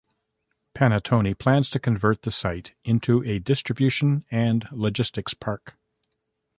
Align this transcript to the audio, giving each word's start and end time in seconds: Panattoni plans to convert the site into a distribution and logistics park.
Panattoni 0.73 1.37
plans 1.37 1.69
to 1.69 1.79
convert 1.79 2.23
the 2.23 2.31
site 2.31 2.73
into 2.83 3.23
a 3.23 3.37
distribution 3.37 4.25
and 4.31 4.67
logistics 4.71 5.35
park. 5.35 5.77